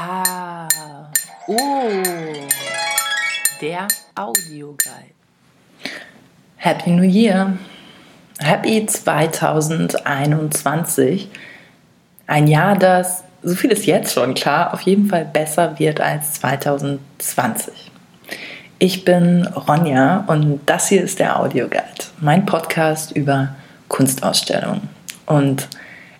[0.00, 0.68] Ah,
[1.48, 1.56] oh,
[3.60, 5.10] der Audioguide.
[6.56, 7.58] Happy New Year.
[8.38, 11.28] Happy 2021.
[12.28, 16.34] Ein Jahr, das, so viel ist jetzt schon klar, auf jeden Fall besser wird als
[16.34, 17.90] 2020.
[18.78, 23.56] Ich bin Ronja und das hier ist der Audioguide, mein Podcast über
[23.88, 24.88] Kunstausstellungen.
[25.26, 25.66] Und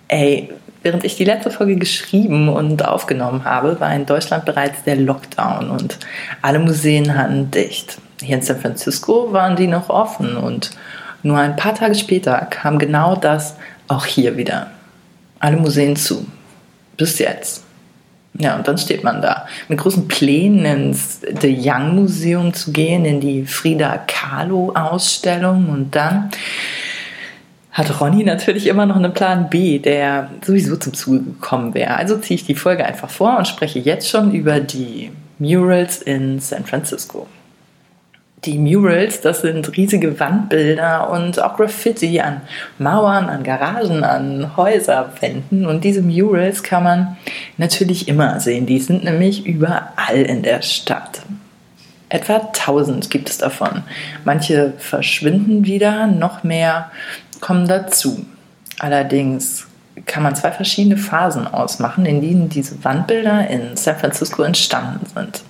[0.08, 0.52] ey,
[0.82, 5.70] während ich die letzte Folge geschrieben und aufgenommen habe, war in Deutschland bereits der Lockdown
[5.70, 5.98] und
[6.42, 7.98] alle Museen hatten dicht.
[8.22, 10.70] Hier in San Francisco waren die noch offen und
[11.22, 13.56] nur ein paar Tage später kam genau das
[13.88, 14.68] auch hier wieder.
[15.40, 16.26] Alle Museen zu.
[16.96, 17.64] Bis jetzt.
[18.40, 23.04] Ja, und dann steht man da mit großen Plänen ins The Young Museum zu gehen,
[23.04, 26.30] in die Frida Kahlo Ausstellung und dann
[27.78, 31.96] hat Ronny natürlich immer noch einen Plan B, der sowieso zum Zuge gekommen wäre.
[31.96, 36.40] Also ziehe ich die Folge einfach vor und spreche jetzt schon über die Murals in
[36.40, 37.28] San Francisco.
[38.44, 42.40] Die Murals, das sind riesige Wandbilder und auch Graffiti an
[42.78, 45.64] Mauern, an Garagen, an Häuserwänden.
[45.64, 47.16] Und diese Murals kann man
[47.58, 48.66] natürlich immer sehen.
[48.66, 51.22] Die sind nämlich überall in der Stadt.
[52.10, 53.82] Etwa 1000 gibt es davon.
[54.24, 56.90] Manche verschwinden wieder, noch mehr
[57.40, 58.24] kommen dazu.
[58.78, 59.66] Allerdings
[60.06, 65.42] kann man zwei verschiedene Phasen ausmachen, in denen diese Wandbilder in San Francisco entstanden sind.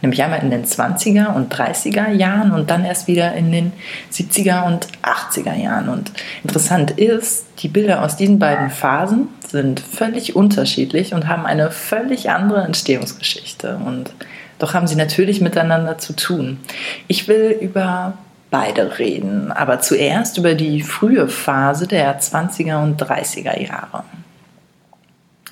[0.00, 3.72] Nämlich einmal in den 20er und 30er Jahren und dann erst wieder in den
[4.12, 5.88] 70er und 80er Jahren.
[5.88, 6.12] Und
[6.42, 12.30] interessant ist, die Bilder aus diesen beiden Phasen sind völlig unterschiedlich und haben eine völlig
[12.30, 13.78] andere Entstehungsgeschichte.
[13.84, 14.12] Und
[14.58, 16.58] doch haben sie natürlich miteinander zu tun.
[17.06, 18.14] Ich will über
[18.50, 24.04] beide reden, aber zuerst über die frühe Phase der 20er und 30er Jahre.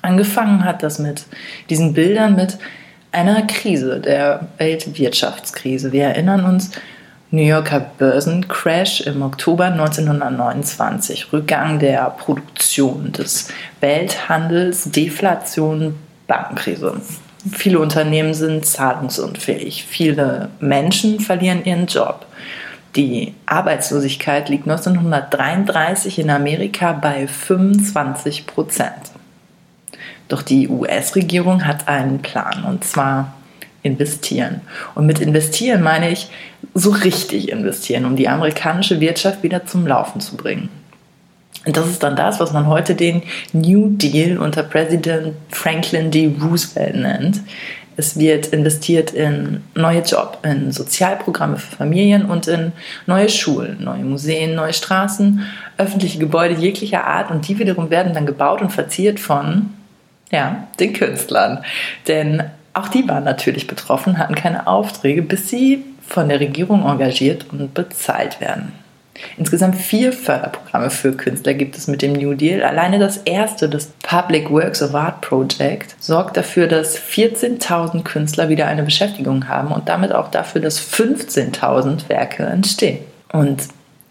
[0.01, 1.25] Angefangen hat das mit
[1.69, 2.57] diesen Bildern mit
[3.11, 5.91] einer Krise, der Weltwirtschaftskrise.
[5.91, 6.71] Wir erinnern uns,
[7.31, 13.49] New Yorker Börsencrash im Oktober 1929, Rückgang der Produktion, des
[13.81, 15.95] Welthandels, Deflation,
[16.27, 17.01] Bankenkrise.
[17.51, 22.25] Viele Unternehmen sind zahlungsunfähig, viele Menschen verlieren ihren Job.
[22.95, 29.11] Die Arbeitslosigkeit liegt 1933 in Amerika bei 25 Prozent.
[30.27, 33.33] Doch die US-Regierung hat einen Plan und zwar
[33.83, 34.61] investieren.
[34.95, 36.29] Und mit investieren meine ich
[36.73, 40.69] so richtig investieren, um die amerikanische Wirtschaft wieder zum Laufen zu bringen.
[41.65, 43.23] Und das ist dann das, was man heute den
[43.53, 46.35] New Deal unter Präsident Franklin D.
[46.41, 47.41] Roosevelt nennt.
[47.97, 52.73] Es wird investiert in neue Jobs, in Sozialprogramme für Familien und in
[53.05, 55.41] neue Schulen, neue Museen, neue Straßen,
[55.77, 59.69] öffentliche Gebäude jeglicher Art und die wiederum werden dann gebaut und verziert von
[60.31, 61.63] ja, den Künstlern.
[62.07, 67.45] Denn auch die waren natürlich betroffen, hatten keine Aufträge, bis sie von der Regierung engagiert
[67.51, 68.73] und bezahlt werden.
[69.37, 72.63] Insgesamt vier Förderprogramme für Künstler gibt es mit dem New Deal.
[72.63, 78.67] Alleine das erste, das Public Works of Art Project, sorgt dafür, dass 14.000 Künstler wieder
[78.67, 82.99] eine Beschäftigung haben und damit auch dafür, dass 15.000 Werke entstehen.
[83.31, 83.63] Und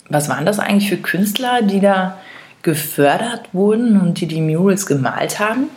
[0.09, 2.19] was waren das eigentlich für Künstler, die da
[2.63, 5.69] gefördert wurden und die die Murals gemalt haben?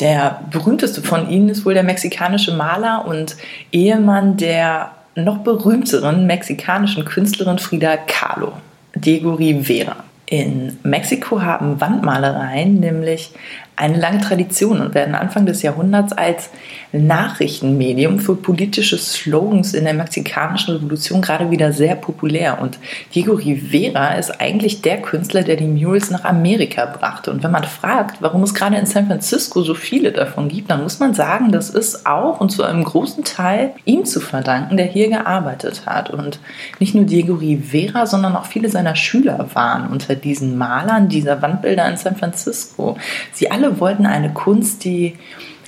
[0.00, 3.36] Der berühmteste von ihnen ist wohl der mexikanische Maler und
[3.70, 8.52] Ehemann der noch berühmteren mexikanischen Künstlerin Frida Kahlo,
[8.94, 9.96] Diego Rivera.
[10.26, 13.30] In Mexiko haben Wandmalereien nämlich
[13.76, 16.50] eine lange Tradition und werden Anfang des Jahrhunderts als
[16.92, 22.60] Nachrichtenmedium für politische Slogans in der mexikanischen Revolution gerade wieder sehr populär.
[22.60, 22.78] Und
[23.14, 27.32] Diego Rivera ist eigentlich der Künstler, der die Murals nach Amerika brachte.
[27.32, 30.82] Und wenn man fragt, warum es gerade in San Francisco so viele davon gibt, dann
[30.82, 34.86] muss man sagen, das ist auch und zu einem großen Teil ihm zu verdanken, der
[34.86, 36.10] hier gearbeitet hat.
[36.10, 36.38] Und
[36.78, 41.88] nicht nur Diego Rivera, sondern auch viele seiner Schüler waren unter diesen Malern dieser Wandbilder
[41.88, 42.96] in San Francisco.
[43.32, 45.14] Sie alle alle wollten eine Kunst, die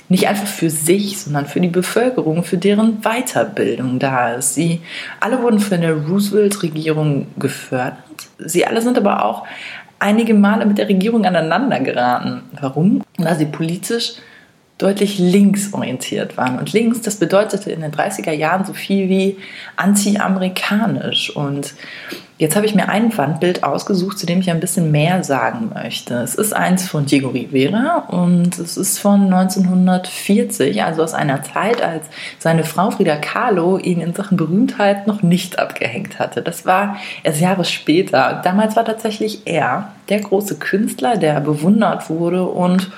[0.09, 4.55] nicht einfach für sich, sondern für die Bevölkerung, für deren Weiterbildung da ist.
[4.55, 4.81] Sie
[5.19, 7.97] alle wurden von der Roosevelt-Regierung gefördert.
[8.37, 9.45] Sie alle sind aber auch
[9.99, 12.43] einige Male mit der Regierung aneinander geraten.
[12.61, 13.03] Warum?
[13.17, 14.13] Weil sie politisch
[14.77, 16.59] deutlich linksorientiert waren.
[16.59, 19.37] Und links, das bedeutete in den 30er Jahren so viel wie
[19.75, 21.35] anti-amerikanisch.
[21.35, 21.73] Und
[22.37, 26.13] jetzt habe ich mir ein Wandbild ausgesucht, zu dem ich ein bisschen mehr sagen möchte.
[26.15, 31.81] Es ist eins von Diego Rivera und es ist von 1940, also aus einer Zeit,
[31.81, 32.05] als
[32.37, 36.43] seine Frau Frida Kahlo ihn in Sachen Berühmtheit noch nicht abgehängt hatte.
[36.43, 38.41] Das war erst Jahre später.
[38.43, 42.91] Damals war tatsächlich er der große Künstler, der bewundert wurde und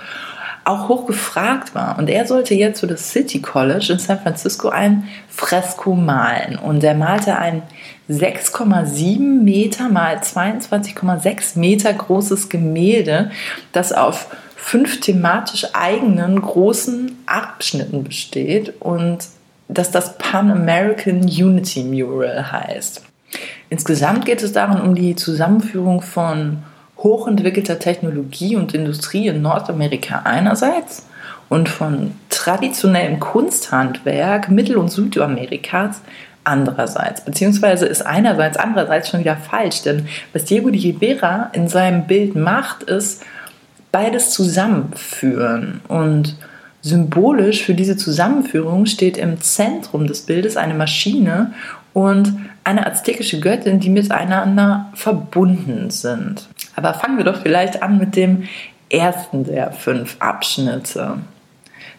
[0.65, 1.97] auch hoch gefragt war.
[1.97, 6.57] Und er sollte jetzt für das City College in San Francisco ein Fresko malen.
[6.57, 7.63] Und er malte ein
[8.09, 13.31] 6,7 Meter mal 22,6 Meter großes Gemälde,
[13.71, 19.19] das auf fünf thematisch eigenen großen Abschnitten besteht und
[19.67, 23.03] dass das Pan American Unity Mural heißt.
[23.69, 26.63] Insgesamt geht es darin um die Zusammenführung von
[27.03, 31.05] hochentwickelter Technologie und Industrie in Nordamerika einerseits
[31.49, 36.01] und von traditionellem Kunsthandwerk Mittel- und Südamerikas
[36.43, 37.21] andererseits.
[37.21, 42.35] Beziehungsweise ist einerseits, andererseits schon wieder falsch, denn was Diego de Rivera in seinem Bild
[42.35, 43.23] macht, ist
[43.91, 46.35] beides zusammenführen und
[46.81, 51.53] Symbolisch für diese Zusammenführung steht im Zentrum des Bildes eine Maschine
[51.93, 56.47] und eine aztekische Göttin, die miteinander verbunden sind.
[56.79, 58.47] Aber fangen wir doch vielleicht an mit dem
[58.89, 61.17] ersten der fünf Abschnitte.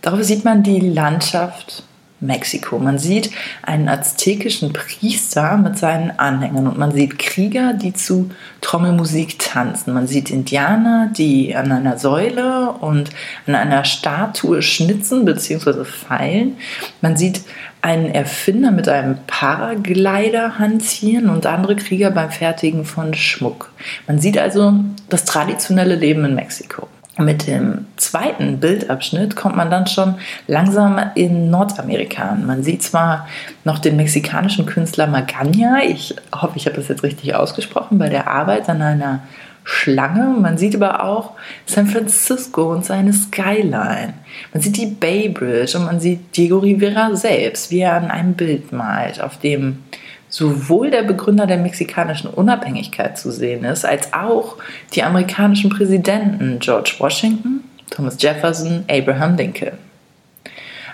[0.00, 1.82] Darauf sieht man die Landschaft
[2.20, 2.78] Mexiko.
[2.78, 3.31] Man sieht
[3.62, 8.31] einen aztekischen Priester mit seinen Anhängern und man sieht Krieger, die zu
[8.61, 9.94] Trommelmusik tanzen.
[9.94, 13.11] Man sieht Indianer, die an einer Säule und
[13.46, 15.84] an einer Statue schnitzen bzw.
[15.84, 16.56] feilen.
[17.00, 17.43] Man sieht
[17.82, 23.73] einen Erfinder mit einem Paraglider hantieren und andere Krieger beim Fertigen von Schmuck.
[24.06, 24.75] Man sieht also
[25.08, 26.88] das traditionelle Leben in Mexiko.
[27.19, 30.15] Mit dem zweiten Bildabschnitt kommt man dann schon
[30.47, 32.47] langsam in Nordamerika an.
[32.47, 33.27] Man sieht zwar
[33.65, 38.29] noch den mexikanischen Künstler Magana, ich hoffe, ich habe das jetzt richtig ausgesprochen, bei der
[38.29, 39.21] Arbeit an einer
[39.65, 40.37] Schlange.
[40.41, 41.33] Man sieht aber auch
[41.67, 44.15] San Francisco und seine Skyline.
[44.53, 48.35] Man sieht die Bay Bridge und man sieht Diego Rivera selbst, wie er an einem
[48.35, 49.83] Bild malt, auf dem
[50.31, 54.56] sowohl der Begründer der mexikanischen Unabhängigkeit zu sehen ist, als auch
[54.94, 59.73] die amerikanischen Präsidenten George Washington, Thomas Jefferson, Abraham Lincoln.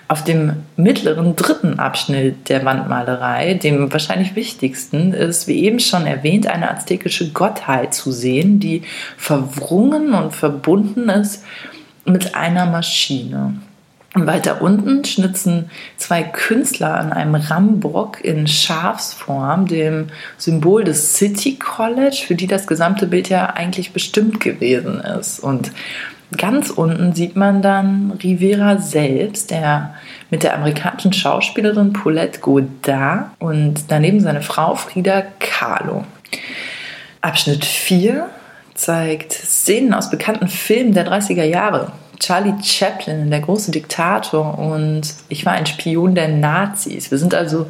[0.08, 6.46] Auf dem mittleren dritten Abschnitt der Wandmalerei, dem wahrscheinlich wichtigsten, ist, wie eben schon erwähnt,
[6.46, 8.82] eine aztekische Gottheit zu sehen, die
[9.16, 11.44] verwrungen und verbunden ist
[12.04, 13.54] mit einer Maschine.
[14.16, 20.06] Und weiter unten schnitzen zwei Künstler an einem Rambock in Schafsform, dem
[20.38, 25.40] Symbol des City College, für die das gesamte Bild ja eigentlich bestimmt gewesen ist.
[25.40, 25.70] Und
[26.34, 29.94] ganz unten sieht man dann Rivera selbst, der
[30.30, 36.06] mit der amerikanischen Schauspielerin Paulette Godard und daneben seine Frau Frida Kahlo.
[37.20, 38.30] Abschnitt 4
[38.72, 41.92] zeigt Szenen aus bekannten Filmen der 30er Jahre.
[42.18, 47.10] Charlie Chaplin, der große Diktator und ich war ein Spion der Nazis.
[47.10, 47.66] Wir sind also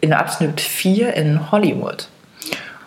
[0.00, 2.08] in Abschnitt 4 in Hollywood.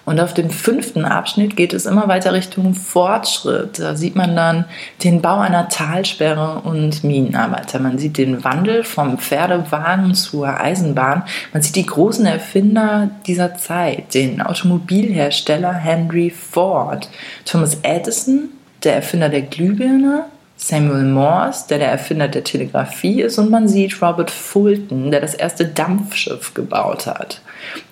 [0.07, 3.78] Und auf dem fünften Abschnitt geht es immer weiter Richtung Fortschritt.
[3.78, 4.63] Da sieht man dann
[5.04, 7.80] den Bau einer Talsperre und Minenarbeiter.
[7.80, 11.24] Man sieht den Wandel vom Pferdewagen zur Eisenbahn.
[11.51, 17.10] Man sieht die großen Erfinder dieser Zeit, den Automobilhersteller Henry Ford,
[17.44, 18.51] Thomas Edison,
[18.86, 20.24] der Erfinder der Glühbirne,
[20.57, 25.36] Samuel Morse, der der Erfinder der Telegrafie ist, und man sieht Robert Fulton, der das
[25.36, 27.42] erste Dampfschiff gebaut hat.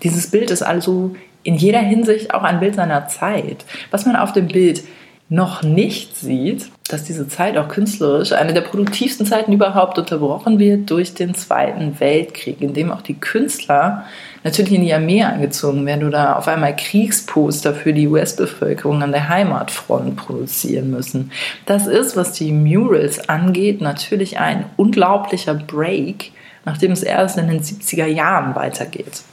[0.04, 3.66] Dieses Bild ist also in jeder Hinsicht auch ein Bild seiner Zeit.
[3.92, 4.84] Was man auf dem Bild
[5.28, 10.92] noch nicht sieht, dass diese Zeit auch künstlerisch eine der produktivsten Zeiten überhaupt unterbrochen wird
[10.92, 14.06] durch den Zweiten Weltkrieg, in dem auch die Künstler
[14.44, 19.28] natürlich in die Armee eingezogen werden oder auf einmal Kriegsposter für die US-Bevölkerung an der
[19.28, 21.32] Heimatfront produzieren müssen.
[21.66, 26.34] Das ist, was die Murals angeht, natürlich ein unglaublicher Break,
[26.66, 29.24] nachdem es erst in den 70er Jahren weitergeht.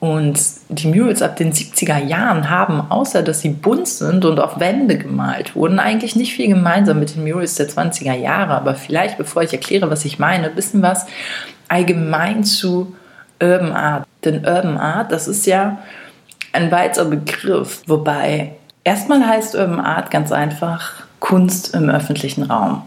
[0.00, 0.40] Und
[0.70, 4.96] die Murals ab den 70er Jahren haben, außer dass sie bunt sind und auf Wände
[4.96, 8.54] gemalt wurden, eigentlich nicht viel gemeinsam mit den Murals der 20er Jahre.
[8.54, 11.06] Aber vielleicht, bevor ich erkläre, was ich meine, ein bisschen was
[11.68, 12.96] allgemein zu
[13.42, 14.06] Urban Art.
[14.24, 15.78] Denn Urban Art, das ist ja
[16.52, 18.52] ein weiter Begriff, wobei
[18.84, 22.82] erstmal heißt Urban Art ganz einfach Kunst im öffentlichen Raum.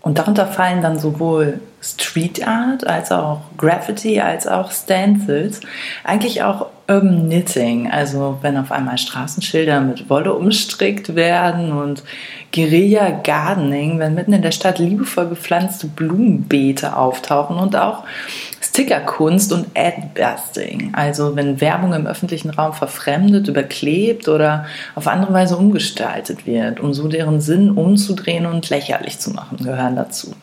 [0.00, 5.60] Und darunter fallen dann sowohl Street Art als auch Graffiti als auch Stencils.
[6.04, 12.04] Eigentlich auch Urban Knitting, also wenn auf einmal Straßenschilder mit Wolle umstrickt werden und
[12.54, 18.04] Guerilla Gardening, wenn mitten in der Stadt liebevoll gepflanzte Blumenbeete auftauchen und auch
[18.60, 25.56] Stickerkunst und Adbusting, also wenn Werbung im öffentlichen Raum verfremdet, überklebt oder auf andere Weise
[25.56, 30.34] umgestaltet wird, um so deren Sinn umzudrehen und lächerlich zu machen, gehören dazu.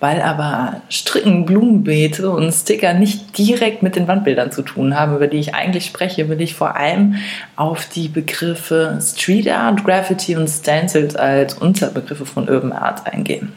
[0.00, 5.26] Weil aber Stricken, Blumenbeete und Sticker nicht direkt mit den Wandbildern zu tun haben, über
[5.26, 7.16] die ich eigentlich spreche, will ich vor allem
[7.56, 13.52] auf die Begriffe Street Art, Graffiti und Stencils als Unterbegriffe von Urban Art eingehen.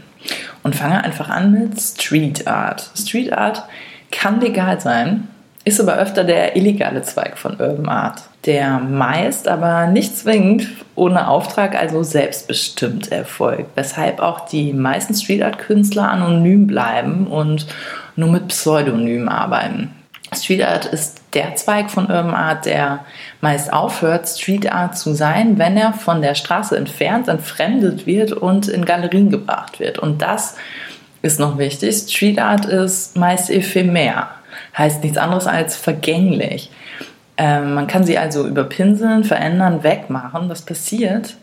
[0.63, 2.89] Und fange einfach an mit Street Art.
[2.95, 3.63] Street Art
[4.11, 5.27] kann legal sein,
[5.63, 11.27] ist aber öfter der illegale Zweig von Urban Art, der meist aber nicht zwingend ohne
[11.27, 17.67] Auftrag, also selbstbestimmt erfolgt, weshalb auch die meisten Street Art Künstler anonym bleiben und
[18.15, 19.93] nur mit Pseudonymen arbeiten.
[20.33, 23.05] Street Art ist der Zweig von Urban Art, der
[23.41, 28.67] meist aufhört, Street Art zu sein, wenn er von der Straße entfernt, entfremdet wird und
[28.67, 29.99] in Galerien gebracht wird.
[29.99, 30.55] Und das
[31.21, 31.95] ist noch wichtig.
[32.09, 34.29] Street Art ist meist ephemer
[34.77, 36.69] heißt nichts anderes als vergänglich.
[37.37, 40.49] Ähm, man kann sie also überpinseln, verändern, wegmachen.
[40.49, 41.35] Das passiert,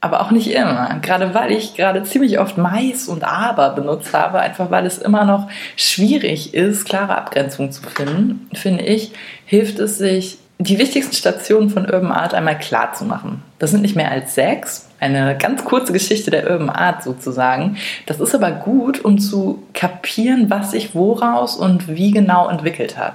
[0.00, 0.98] aber auch nicht immer.
[1.02, 5.24] Gerade weil ich gerade ziemlich oft Mais und Aber benutzt habe, einfach weil es immer
[5.24, 9.12] noch schwierig ist, klare Abgrenzungen zu finden, finde ich,
[9.44, 13.42] hilft es sich, die wichtigsten Stationen von Urban Art einmal klar zu machen.
[13.58, 17.78] Das sind nicht mehr als sechs, eine ganz kurze Geschichte der Urban Art sozusagen.
[18.04, 23.14] Das ist aber gut, um zu kapieren, was sich woraus und wie genau entwickelt hat.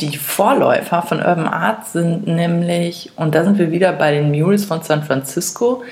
[0.00, 4.64] Die Vorläufer von Urban Art sind nämlich, und da sind wir wieder bei den Murals
[4.64, 5.82] von San Francisco,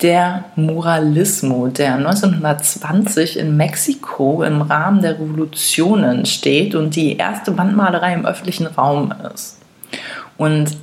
[0.00, 8.14] der Muralismo, der 1920 in Mexiko im Rahmen der Revolutionen steht und die erste Wandmalerei
[8.14, 9.58] im öffentlichen Raum ist.
[10.36, 10.76] Und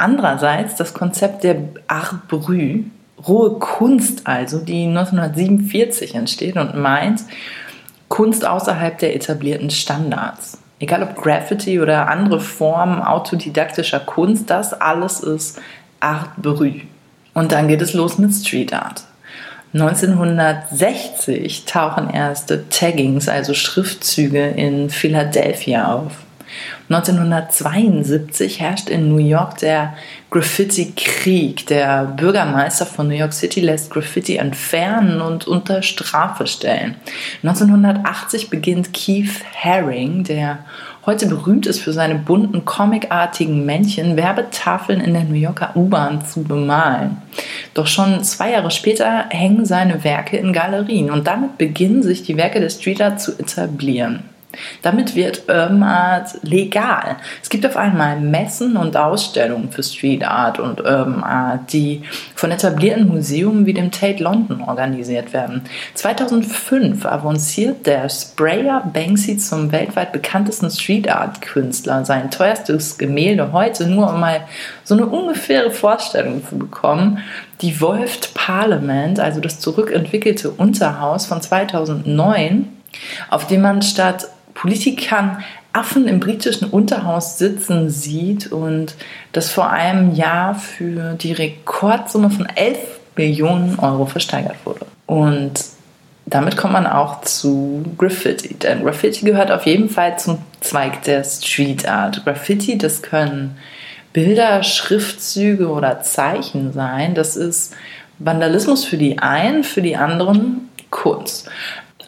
[0.00, 1.56] Andererseits das Konzept der
[1.86, 2.86] Art Brut,
[3.28, 7.20] rohe Kunst also, die 1947 entsteht und meint,
[8.08, 10.56] Kunst außerhalb der etablierten Standards.
[10.80, 15.60] Egal ob Graffiti oder andere Formen autodidaktischer Kunst, das alles ist
[16.00, 16.80] Art Brut.
[17.34, 19.04] Und dann geht es los mit Street Art.
[19.72, 26.12] 1960 tauchen erste Taggings, also Schriftzüge in Philadelphia auf.
[26.88, 29.94] 1972 herrscht in New York der
[30.30, 31.66] Graffiti-Krieg.
[31.66, 36.94] Der Bürgermeister von New York City lässt Graffiti entfernen und unter Strafe stellen.
[37.42, 40.60] 1980 beginnt Keith Haring, der
[41.04, 46.44] heute berühmt ist für seine bunten comicartigen Männchen, Werbetafeln in der New Yorker U-Bahn zu
[46.44, 47.16] bemalen.
[47.74, 52.36] Doch schon zwei Jahre später hängen seine Werke in Galerien und damit beginnen sich die
[52.36, 54.22] Werke der Street Art zu etablieren.
[54.82, 57.16] Damit wird Urban Art legal.
[57.42, 62.02] Es gibt auf einmal Messen und Ausstellungen für Street Art und Urban Art, die
[62.34, 65.62] von etablierten Museen wie dem Tate London organisiert werden.
[65.94, 72.04] 2005 avanciert der Sprayer Banksy zum weltweit bekanntesten Street Art Künstler.
[72.04, 74.42] Sein teuerstes Gemälde heute, nur um mal
[74.84, 77.18] so eine ungefähre Vorstellung zu bekommen,
[77.60, 82.68] die Wolft Parliament, also das zurückentwickelte Unterhaus von 2009,
[83.28, 84.28] auf dem man statt
[84.60, 88.94] Politikern Affen im britischen Unterhaus sitzen sieht und
[89.32, 92.78] das vor einem Jahr für die Rekordsumme von 11
[93.16, 94.84] Millionen Euro versteigert wurde.
[95.06, 95.52] Und
[96.26, 98.54] damit kommt man auch zu Graffiti.
[98.54, 102.22] Denn Graffiti gehört auf jeden Fall zum Zweig der Street Art.
[102.24, 103.56] Graffiti, das können
[104.12, 107.14] Bilder, Schriftzüge oder Zeichen sein.
[107.14, 107.74] Das ist
[108.18, 111.48] Vandalismus für die einen, für die anderen Kunst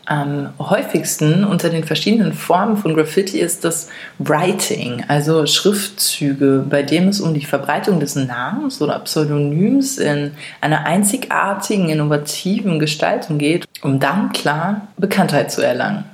[0.05, 7.09] am häufigsten unter den verschiedenen Formen von Graffiti ist das Writing, also Schriftzüge, bei dem
[7.09, 14.01] es um die Verbreitung des Namens oder Pseudonyms in einer einzigartigen, innovativen Gestaltung geht, um
[14.01, 16.05] dann klar Bekanntheit zu erlangen.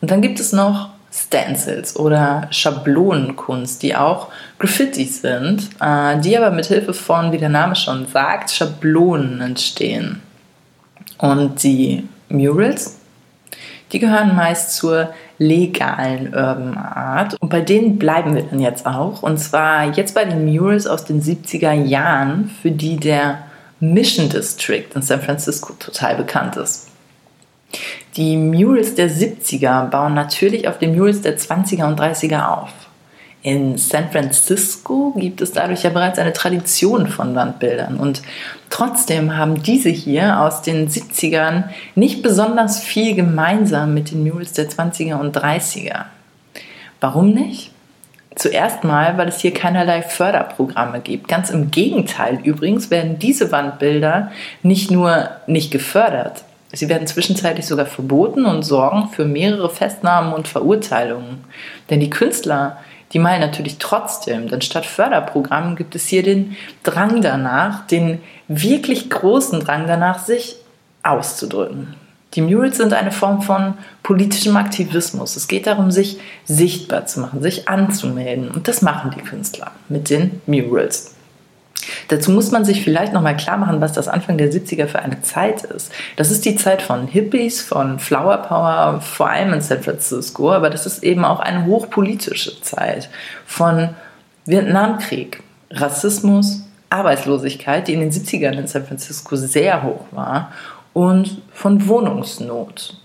[0.00, 4.28] Und dann gibt es noch Stencils oder Schablonenkunst, die auch
[4.58, 10.20] Graffiti sind, äh, die aber mit Hilfe von, wie der Name schon sagt, Schablonen entstehen.
[11.16, 12.97] Und die Murals
[13.92, 17.36] die gehören meist zur legalen Urban Art.
[17.40, 19.22] Und bei denen bleiben wir dann jetzt auch.
[19.22, 23.38] Und zwar jetzt bei den Murals aus den 70er Jahren, für die der
[23.80, 26.88] Mission District in San Francisco total bekannt ist.
[28.16, 32.70] Die Murals der 70er bauen natürlich auf den Murals der 20er und 30er auf.
[33.48, 38.20] In San Francisco gibt es dadurch ja bereits eine Tradition von Wandbildern und
[38.68, 41.64] trotzdem haben diese hier aus den 70ern
[41.94, 46.04] nicht besonders viel gemeinsam mit den Murals der 20er und 30er.
[47.00, 47.70] Warum nicht?
[48.36, 51.26] Zuerst mal, weil es hier keinerlei Förderprogramme gibt.
[51.28, 54.30] Ganz im Gegenteil übrigens werden diese Wandbilder
[54.62, 60.48] nicht nur nicht gefördert, sie werden zwischenzeitlich sogar verboten und sorgen für mehrere Festnahmen und
[60.48, 61.44] Verurteilungen.
[61.88, 62.76] Denn die Künstler
[63.12, 69.08] die malen natürlich trotzdem, denn statt Förderprogrammen gibt es hier den Drang danach, den wirklich
[69.08, 70.56] großen Drang danach, sich
[71.02, 71.94] auszudrücken.
[72.34, 75.36] Die Murals sind eine Form von politischem Aktivismus.
[75.36, 78.50] Es geht darum, sich sichtbar zu machen, sich anzumelden.
[78.50, 81.14] Und das machen die Künstler mit den Murals.
[82.08, 85.20] Dazu muss man sich vielleicht nochmal klar machen, was das Anfang der 70er für eine
[85.22, 85.92] Zeit ist.
[86.16, 90.70] Das ist die Zeit von Hippies, von Flower Power, vor allem in San Francisco, aber
[90.70, 93.08] das ist eben auch eine hochpolitische Zeit
[93.46, 93.90] von
[94.46, 100.52] Vietnamkrieg, Rassismus, Arbeitslosigkeit, die in den 70ern in San Francisco sehr hoch war,
[100.94, 102.98] und von Wohnungsnot.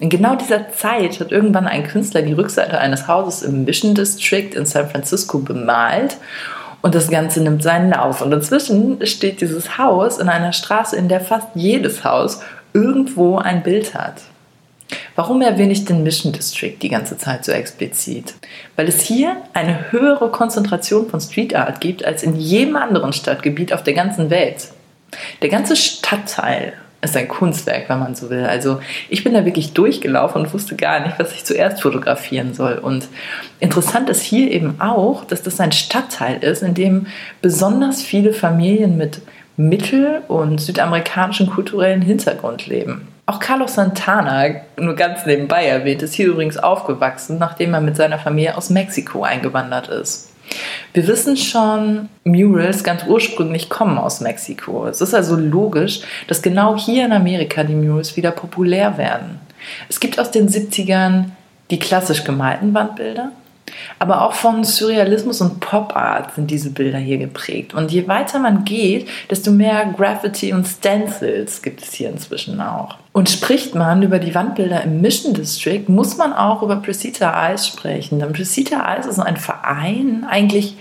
[0.00, 4.50] In genau dieser Zeit hat irgendwann ein Künstler die Rückseite eines Hauses im Mission District
[4.54, 6.16] in San Francisco bemalt
[6.82, 8.20] und das Ganze nimmt seinen Lauf.
[8.20, 12.40] Und inzwischen steht dieses Haus in einer Straße, in der fast jedes Haus
[12.74, 14.22] irgendwo ein Bild hat.
[15.14, 18.34] Warum erwähne ich den Mission District die ganze Zeit so explizit?
[18.76, 23.72] Weil es hier eine höhere Konzentration von Street Art gibt als in jedem anderen Stadtgebiet
[23.72, 24.68] auf der ganzen Welt.
[25.40, 28.44] Der ganze Stadtteil ist ein Kunstwerk, wenn man so will.
[28.44, 32.74] Also ich bin da wirklich durchgelaufen und wusste gar nicht, was ich zuerst fotografieren soll.
[32.74, 33.08] Und
[33.60, 37.06] interessant ist hier eben auch, dass das ein Stadtteil ist, in dem
[37.40, 39.20] besonders viele Familien mit
[39.56, 43.08] mittel- und südamerikanischen kulturellen Hintergrund leben.
[43.26, 48.18] Auch Carlos Santana, nur ganz nebenbei erwähnt, ist hier übrigens aufgewachsen, nachdem er mit seiner
[48.18, 50.31] Familie aus Mexiko eingewandert ist.
[50.92, 54.86] Wir wissen schon, Murals ganz ursprünglich kommen aus Mexiko.
[54.86, 59.40] Es ist also logisch, dass genau hier in Amerika die Murals wieder populär werden.
[59.88, 61.26] Es gibt aus den 70ern
[61.70, 63.32] die klassisch gemalten Wandbilder,
[63.98, 67.74] aber auch von Surrealismus und Pop Art sind diese Bilder hier geprägt.
[67.74, 72.96] Und je weiter man geht, desto mehr Graffiti und Stencils gibt es hier inzwischen auch.
[73.12, 77.66] Und spricht man über die Wandbilder im Mission District, muss man auch über Precita Eyes
[77.66, 78.18] sprechen.
[78.18, 80.76] Denn Precita Eyes ist ein Verein, eigentlich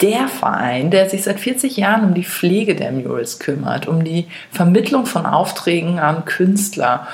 [0.00, 4.26] der Verein, der sich seit 40 Jahren um die Pflege der Murals kümmert, um die
[4.50, 7.08] Vermittlung von Aufträgen an Künstler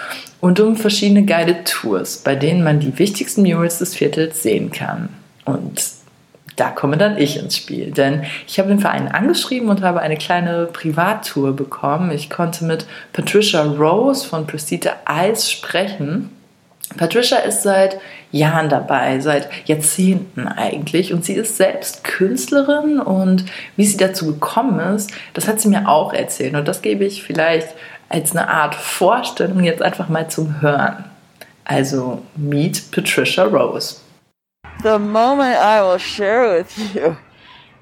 [0.44, 5.08] und um verschiedene Guided Tours, bei denen man die wichtigsten Murals des Viertels sehen kann.
[5.46, 5.82] Und
[6.56, 10.18] da komme dann ich ins Spiel, denn ich habe den Verein angeschrieben und habe eine
[10.18, 12.10] kleine Privattour bekommen.
[12.10, 12.84] Ich konnte mit
[13.14, 16.28] Patricia Rose von Prestige Eyes sprechen.
[16.98, 17.96] Patricia ist seit
[18.30, 21.14] Jahren dabei, seit Jahrzehnten eigentlich.
[21.14, 25.88] Und sie ist selbst Künstlerin und wie sie dazu gekommen ist, das hat sie mir
[25.88, 26.54] auch erzählt.
[26.54, 27.68] Und das gebe ich vielleicht
[28.08, 31.04] als eine Art Vorstellung jetzt einfach mal zum Hören.
[31.64, 34.00] Also Meet Patricia Rose.
[34.82, 37.16] The moment I will share with you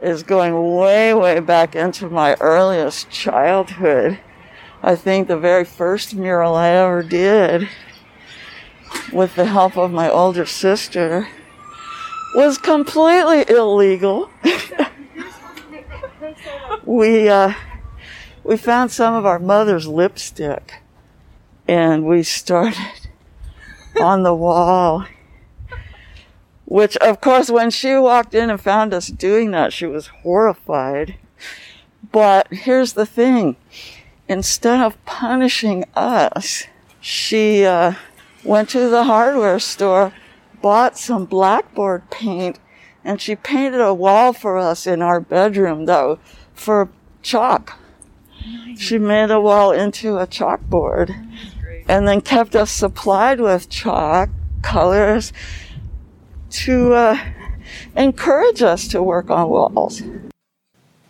[0.00, 4.18] is going way, way back into my earliest childhood.
[4.82, 7.68] I think the very first mural I ever did,
[9.12, 11.28] with the help of my older sister,
[12.34, 14.28] was completely illegal.
[16.84, 17.52] we, uh,
[18.44, 20.82] we found some of our mother's lipstick
[21.68, 23.08] and we started
[24.00, 25.06] on the wall.
[26.64, 31.16] Which, of course, when she walked in and found us doing that, she was horrified.
[32.10, 33.56] But here's the thing.
[34.28, 36.64] Instead of punishing us,
[37.00, 37.94] she uh,
[38.42, 40.14] went to the hardware store,
[40.62, 42.58] bought some blackboard paint,
[43.04, 46.18] and she painted a wall for us in our bedroom, though,
[46.54, 46.88] for
[47.22, 47.78] chalk.
[48.78, 51.10] She made a wall into a chalkboard
[51.88, 54.30] and then kept us supplied with chalk,
[54.62, 55.32] colors
[56.50, 57.16] to uh,
[57.96, 60.02] encourage us to work on walls.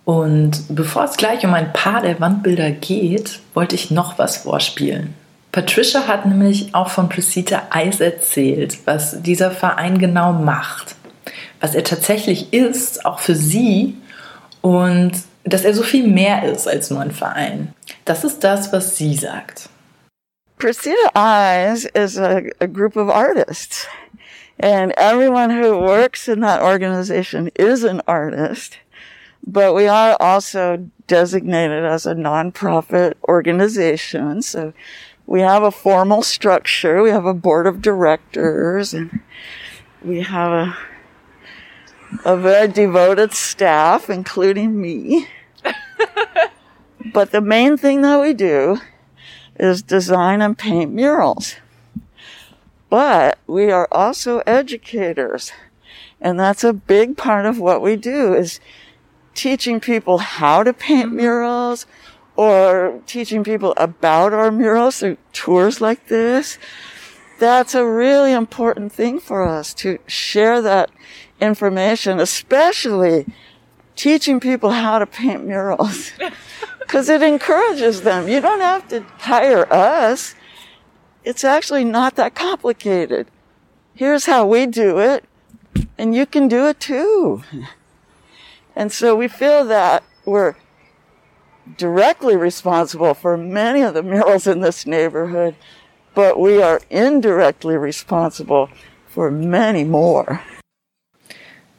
[0.04, 5.14] Und bevor es gleich um ein paar der Wandbilder geht, wollte ich noch was vorspielen.
[5.52, 10.96] Patricia hat nämlich auch von Precita Eis erzählt, was dieser Verein genau macht,
[11.60, 13.96] was er tatsächlich ist, auch für sie
[14.62, 15.12] und
[15.44, 17.74] dass er so viel mehr ist als nur ein Verein.
[18.04, 19.68] Das ist das, was sie sagt.
[20.58, 23.86] Precita Eyes is a, a group of artists.
[24.60, 28.78] And everyone who works in that organization is an artist.
[29.44, 34.40] But we are also designated as a nonprofit organization.
[34.42, 34.72] So
[35.26, 37.02] we have a formal structure.
[37.02, 39.20] We have a board of directors and
[40.04, 40.76] we have a
[42.24, 45.28] a very devoted staff, including me.
[47.12, 48.78] but the main thing that we do
[49.56, 51.56] is design and paint murals.
[52.90, 55.52] But we are also educators.
[56.20, 58.60] And that's a big part of what we do is
[59.34, 61.16] teaching people how to paint mm-hmm.
[61.16, 61.86] murals
[62.36, 66.58] or teaching people about our murals through tours like this.
[67.38, 70.90] That's a really important thing for us to share that
[71.42, 73.26] information, especially
[73.96, 76.12] teaching people how to paint murals.
[76.80, 78.28] Because it encourages them.
[78.28, 80.34] You don't have to hire us.
[81.24, 83.28] it's actually not that complicated.
[83.94, 85.24] Here's how we do it,
[85.96, 87.44] and you can do it too.
[88.76, 90.56] And so we feel that we're
[91.78, 95.54] directly responsible for many of the murals in this neighborhood,
[96.14, 98.68] but we are indirectly responsible
[99.06, 100.42] for many more.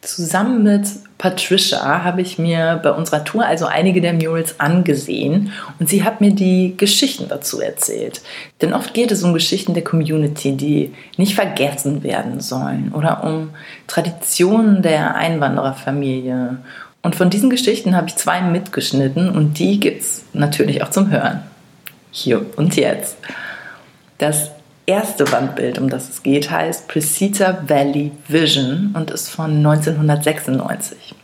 [0.03, 0.85] Zusammen mit
[1.17, 6.19] Patricia habe ich mir bei unserer Tour also einige der Murals angesehen und sie hat
[6.19, 8.21] mir die Geschichten dazu erzählt.
[8.61, 13.51] Denn oft geht es um Geschichten der Community, die nicht vergessen werden sollen oder um
[13.87, 16.57] Traditionen der Einwandererfamilie.
[17.01, 21.11] Und von diesen Geschichten habe ich zwei mitgeschnitten und die gibt es natürlich auch zum
[21.11, 21.43] Hören.
[22.11, 23.15] Hier und jetzt.
[24.17, 24.51] Das
[24.85, 31.15] erste Wandbild, um das es geht, heißt Precita Valley Vision und ist von 1996.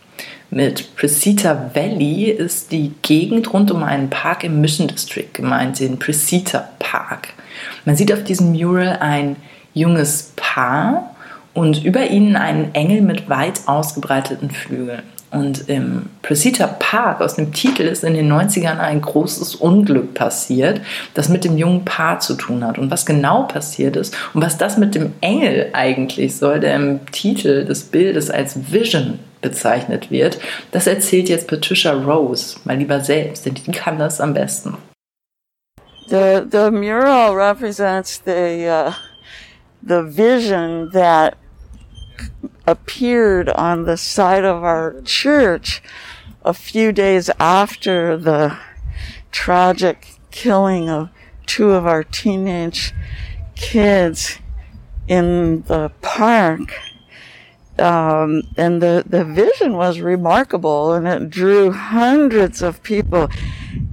[0.52, 6.00] Mit Precita Valley ist die Gegend rund um einen Park im Mission District gemeint, den
[6.00, 7.30] Precita Park.
[7.86, 9.36] Man sieht auf diesem Mural ein
[9.74, 11.09] junges Paar
[11.54, 15.04] und über ihnen einen Engel mit weit ausgebreiteten Flügeln.
[15.32, 20.82] Und im Precita Park aus dem Titel ist in den 90ern ein großes Unglück passiert,
[21.14, 22.80] das mit dem jungen Paar zu tun hat.
[22.80, 27.06] Und was genau passiert ist und was das mit dem Engel eigentlich soll, der im
[27.12, 30.40] Titel des Bildes als Vision bezeichnet wird,
[30.72, 34.78] das erzählt jetzt Patricia Rose mal lieber selbst, denn die kann das am besten.
[36.10, 38.92] The, the mural represents the, uh,
[39.82, 41.38] the vision that
[42.68, 45.82] appeared on the side of our church
[46.44, 48.58] a few days after the
[49.32, 51.10] tragic killing of
[51.46, 52.94] two of our teenage
[53.56, 54.40] kids
[55.08, 56.74] in the park.
[57.80, 63.30] Um, and the, the vision was remarkable and it drew hundreds of people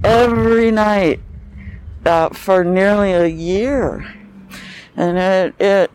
[0.03, 1.21] every night
[2.05, 4.16] uh, for nearly a year.
[4.97, 5.91] And it, it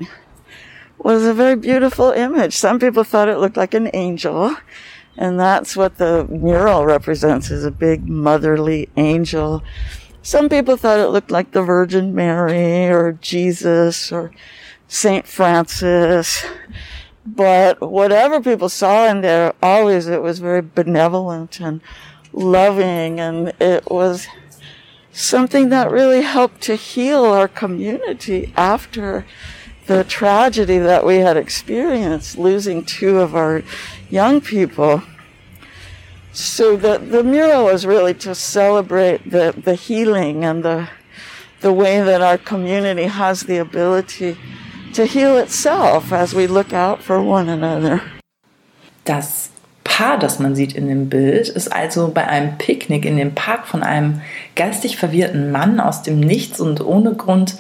[0.97, 2.57] was a very beautiful image.
[2.57, 4.57] Some people thought it looked like an angel.
[5.17, 9.62] And that's what the mural represents is a big motherly angel.
[10.23, 14.31] Some people thought it looked like the Virgin Mary or Jesus or
[14.87, 16.45] Saint Francis.
[17.27, 21.81] But whatever people saw in there, always it was very benevolent and
[22.33, 24.27] loving and it was
[25.12, 29.25] something that really helped to heal our community after
[29.87, 33.62] the tragedy that we had experienced, losing two of our
[34.11, 35.03] young people.
[36.33, 40.88] So the, the mural was really to celebrate the, the healing and the,
[41.61, 44.38] the way that our community has the ability
[44.94, 48.03] to heal itself as we look out for one another.
[49.05, 49.52] Das
[49.85, 53.66] Paar, das man sieht in dem Bild, ist also bei einem Picknick in dem Park
[53.66, 54.21] von einem
[54.55, 57.57] geistig verwirrten Mann aus dem Nichts und ohne Grund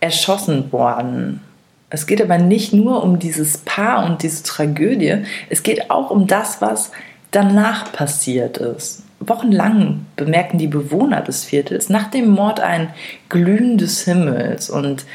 [0.00, 1.40] erschossen worden.
[1.88, 6.26] Es geht aber nicht nur um dieses Paar und diese Tragödie, es geht auch um
[6.26, 6.90] das, was
[7.30, 9.02] danach passiert ist.
[9.20, 12.90] Wochenlang bemerken die Bewohner des Viertels nach dem Mord ein
[13.28, 15.06] Glühen des Himmels und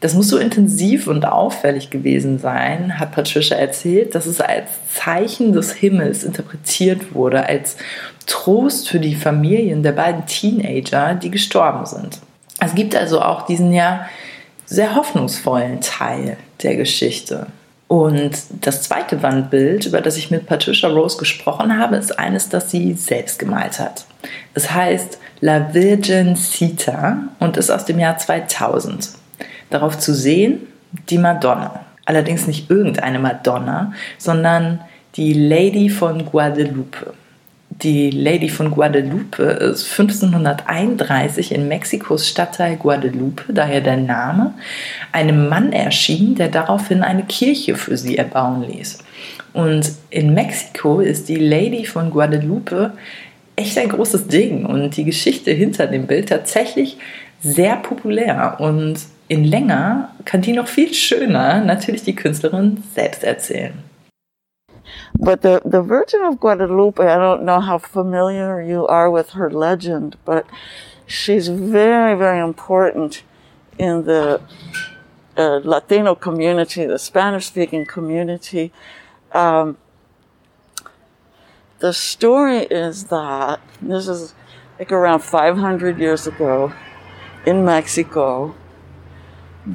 [0.00, 5.52] das muss so intensiv und auffällig gewesen sein, hat Patricia erzählt, dass es als Zeichen
[5.52, 7.76] des Himmels interpretiert wurde, als
[8.26, 12.20] Trost für die Familien der beiden Teenager, die gestorben sind.
[12.60, 14.06] Es gibt also auch diesen ja
[14.66, 17.46] sehr hoffnungsvollen Teil der Geschichte.
[17.88, 22.70] Und das zweite Wandbild, über das ich mit Patricia Rose gesprochen habe, ist eines, das
[22.70, 24.04] sie selbst gemalt hat.
[24.52, 29.17] Es heißt La Virgin Cita und ist aus dem Jahr 2000.
[29.70, 30.60] Darauf zu sehen
[31.10, 31.84] die Madonna.
[32.04, 34.80] Allerdings nicht irgendeine Madonna, sondern
[35.16, 37.12] die Lady von Guadalupe
[37.82, 44.54] die Lady von Guadalupe ist 1531 in Mexikos Stadtteil Guadalupe, daher der Name,
[45.12, 48.98] einem Mann erschien, der daraufhin eine Kirche für sie erbauen ließ.
[49.52, 52.92] Und in Mexiko ist die Lady von Guadalupe
[53.54, 56.96] echt ein großes Ding und die Geschichte hinter dem Bild tatsächlich
[57.40, 63.74] sehr populär und in länger kann die noch viel schöner natürlich die Künstlerin selbst erzählen.
[65.18, 69.50] But the, the Virgin of Guadalupe, I don't know how familiar you are with her
[69.50, 70.46] legend, but
[71.06, 73.22] she's very, very important
[73.78, 74.40] in the
[75.36, 78.72] uh, Latino community, the Spanish speaking community.
[79.32, 79.76] Um,
[81.80, 84.34] the story is that this is
[84.78, 86.72] like around 500 years ago
[87.46, 88.54] in Mexico,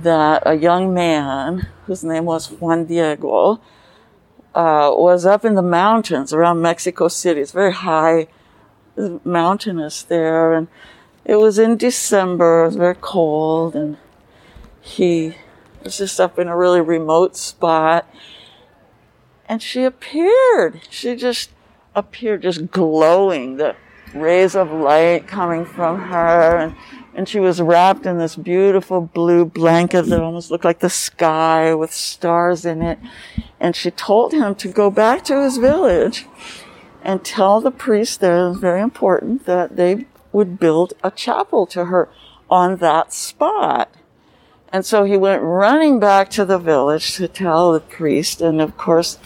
[0.01, 3.61] that a young man whose name was Juan Diego
[4.55, 7.41] uh, was up in the mountains around Mexico City.
[7.41, 8.27] It's very high,
[9.23, 10.67] mountainous there, and
[11.25, 12.63] it was in December.
[12.63, 13.97] It was very cold, and
[14.81, 15.35] he
[15.83, 18.09] was just up in a really remote spot.
[19.47, 20.81] And she appeared.
[20.89, 21.51] She just
[21.93, 23.75] appeared, just glowing, the
[24.15, 26.57] rays of light coming from her.
[26.57, 26.75] And,
[27.15, 31.73] and she was wrapped in this beautiful blue blanket that almost looked like the sky
[31.73, 32.97] with stars in it.
[33.59, 36.25] And she told him to go back to his village
[37.03, 41.67] and tell the priest there, it was very important, that they would build a chapel
[41.67, 42.09] to her
[42.49, 43.93] on that spot.
[44.71, 48.41] And so he went running back to the village to tell the priest.
[48.41, 49.19] And of course,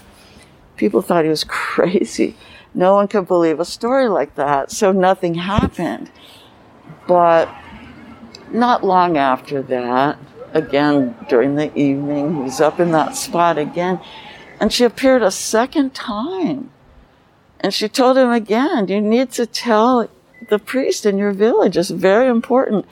[0.76, 2.36] people thought he was crazy.
[2.74, 4.72] No one could believe a story like that.
[4.72, 6.12] So nothing happened.
[7.08, 7.50] But
[8.52, 10.18] not long after that,
[10.54, 14.00] again during the evening, he was up in that spot again.
[14.60, 16.72] And she appeared a second time.
[17.60, 20.10] And she told him again, you need to tell
[20.50, 21.78] the priest in your village.
[21.78, 22.86] It's very important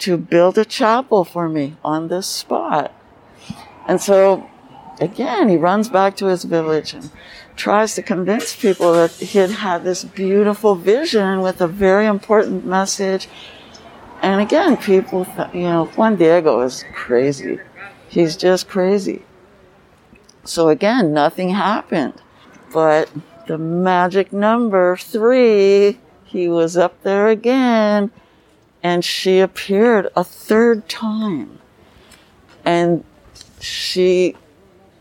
[0.00, 2.92] to build a chapel for me on this spot.
[3.86, 4.48] And so
[5.00, 7.10] again, he runs back to his village and
[7.56, 12.66] tries to convince people that he had had this beautiful vision with a very important
[12.66, 13.28] message.
[14.24, 17.60] And again, people, th- you know, Juan Diego is crazy.
[18.08, 19.22] He's just crazy.
[20.44, 22.14] So again, nothing happened.
[22.72, 23.10] But
[23.46, 28.10] the magic number three, he was up there again
[28.82, 31.58] and she appeared a third time.
[32.64, 33.04] And
[33.60, 34.36] she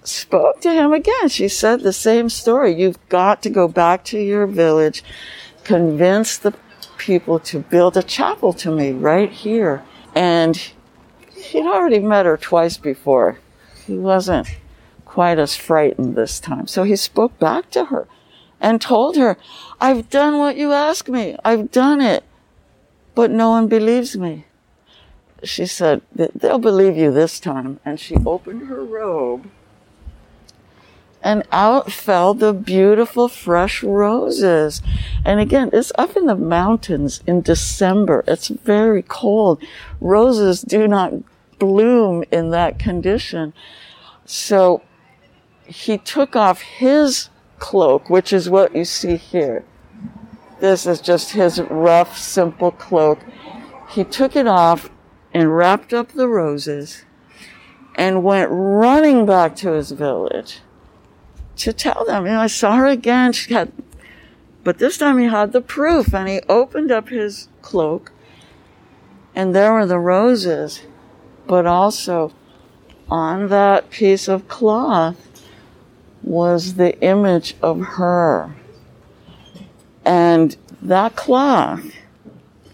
[0.03, 1.29] spoke to him again.
[1.29, 2.75] She said the same story.
[2.75, 5.01] You've got to go back to your village,
[5.63, 6.53] convince the
[7.06, 9.84] people to build a chapel to me right here.
[10.16, 10.56] And
[11.36, 13.39] he'd already met her twice before.
[13.86, 14.48] He wasn't
[15.06, 16.68] quite as frightened this time.
[16.68, 18.08] So he spoke back to her
[18.62, 19.38] and told her,
[19.82, 21.36] I've done what you asked me.
[21.44, 22.24] I've done it
[23.16, 24.46] but no one believes me.
[25.44, 27.80] She said, they'll believe you this time.
[27.84, 29.50] And she opened her robe
[31.23, 34.81] and out fell the beautiful fresh roses.
[35.23, 38.25] And again, it's up in the mountains in December.
[38.27, 39.63] It's very cold.
[40.01, 41.13] Roses do not
[41.57, 43.53] bloom in that condition.
[44.25, 44.81] So
[45.65, 49.63] he took off his cloak, which is what you see here.
[50.59, 53.19] This is just his rough, simple cloak.
[53.89, 54.89] He took it off
[55.33, 57.05] and wrapped up the roses
[57.95, 60.59] and went running back to his village
[61.58, 63.34] to tell them, you know, I saw her again.
[63.34, 63.72] She had,
[64.63, 68.12] but this time he had the proof and he opened up his cloak
[69.36, 70.82] and there were the roses,
[71.48, 72.34] but also
[73.10, 75.18] on that piece of cloth
[76.22, 78.56] was the image of her.
[80.06, 81.84] And that cloth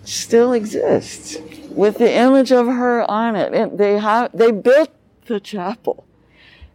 [0.04, 1.38] still exists
[1.70, 3.54] with the image of her on it.
[3.54, 4.92] And they have, they built
[5.26, 6.06] the chapel.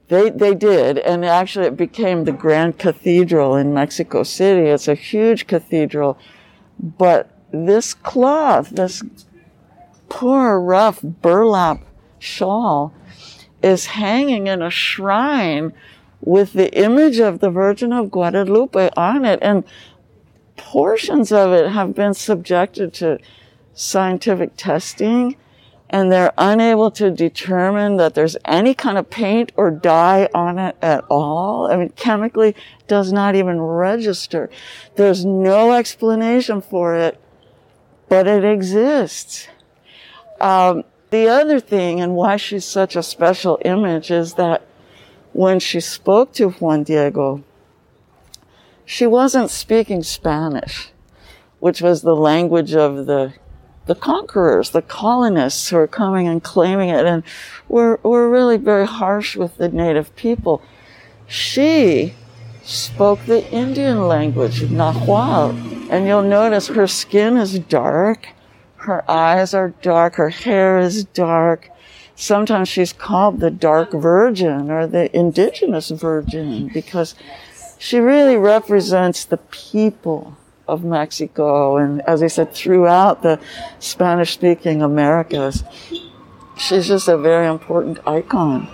[0.09, 0.99] They, they did.
[0.99, 4.69] And actually it became the Grand Cathedral in Mexico City.
[4.69, 6.19] It's a huge cathedral.
[6.79, 9.03] But this cloth, this
[10.09, 11.85] poor rough burlap
[12.19, 12.93] shawl
[13.63, 15.73] is hanging in a shrine
[16.21, 19.39] with the image of the Virgin of Guadalupe on it.
[19.41, 19.65] And
[20.57, 23.19] portions of it have been subjected to
[23.73, 25.37] scientific testing
[25.95, 30.75] and they're unable to determine that there's any kind of paint or dye on it
[30.83, 31.71] at all.
[31.71, 32.57] I mean, chemically
[32.89, 34.51] does not even register.
[34.97, 37.21] There's no explanation for it,
[38.09, 39.47] but it exists.
[40.41, 44.67] Um, the other thing and why she's such a special image is that
[45.33, 47.45] when she spoke to Juan Diego,
[48.85, 50.91] she wasn't speaking Spanish,
[51.61, 53.35] which was the language of the
[53.87, 57.23] the conquerors, the colonists who are coming and claiming it and
[57.69, 60.63] were, were really very harsh with the native people.
[61.27, 62.15] She
[62.63, 65.57] spoke the Indian language, Nahuatl,
[65.91, 68.29] and you'll notice her skin is dark,
[68.77, 71.71] her eyes are dark, her hair is dark.
[72.17, 77.15] Sometimes she's called the dark virgin or the indigenous virgin because
[77.79, 83.39] she really represents the people of Mexico and, as I said, throughout the
[83.79, 85.65] Spanish speaking Americas.
[86.57, 88.69] She's just a very important icon.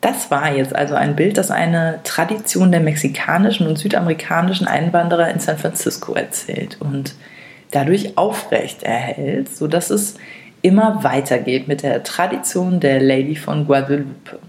[0.00, 5.38] Das war jetzt also ein Bild, das eine Tradition der mexikanischen und südamerikanischen Einwanderer in
[5.38, 7.14] San Francisco erzählt und
[7.70, 10.16] dadurch aufrecht erhält, sodass es
[10.60, 14.40] immer weitergeht mit der Tradition der Lady von Guadalupe.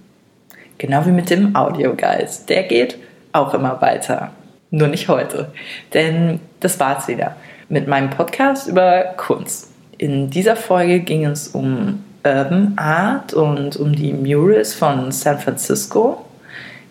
[0.79, 2.49] Genau wie mit dem Audiogeist.
[2.49, 2.97] Der geht
[3.32, 4.32] auch immer weiter.
[4.73, 5.51] Nur nicht heute.
[5.93, 7.36] Denn das war's wieder
[7.69, 9.71] mit meinem Podcast über Kunst.
[9.99, 16.25] In dieser Folge ging es um Urban Art und um die Murals von San Francisco.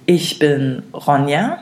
[0.06, 1.58] Ich bin Ronja.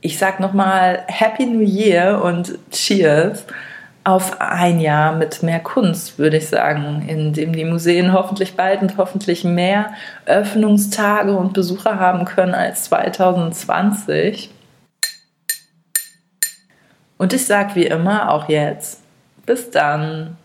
[0.00, 3.44] Ich sag nochmal Happy New Year und Cheers
[4.06, 8.80] auf ein Jahr mit mehr Kunst, würde ich sagen, in dem die Museen hoffentlich bald
[8.80, 9.94] und hoffentlich mehr
[10.26, 14.50] Öffnungstage und Besucher haben können als 2020.
[17.18, 19.02] Und ich sage wie immer auch jetzt,
[19.44, 20.36] bis dann.